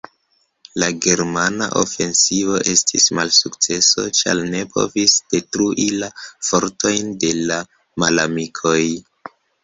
[0.83, 6.09] La germana ofensivo estis malsukceso, ĉar ne povis detrui la
[6.47, 7.59] fortojn de la
[8.05, 8.79] malamikoj.